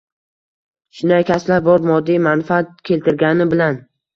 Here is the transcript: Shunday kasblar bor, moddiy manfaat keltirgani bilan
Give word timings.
Shunday 0.99 1.27
kasblar 1.27 1.61
bor, 1.67 1.85
moddiy 1.91 2.19
manfaat 2.29 2.73
keltirgani 2.91 3.49
bilan 3.55 3.83